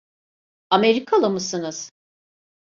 Amerikalı 0.69 1.29
mısınız? 1.29 1.91